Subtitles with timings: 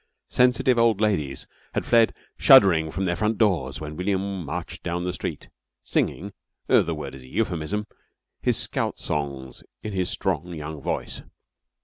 [0.29, 1.45] Sensitive old ladies
[1.75, 5.49] had fled shuddering from their front windows when William marched down the street
[5.83, 6.33] singing
[6.65, 7.85] (the word is a euphemism)
[8.41, 11.21] his scout songs in his strong young voice.